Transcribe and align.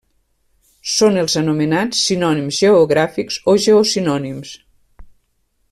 Són 0.93 1.19
els 1.23 1.35
anomenats 1.41 1.99
sinònims 2.09 2.57
geogràfics 2.65 3.39
o 3.53 3.55
geosinònims. 3.67 4.59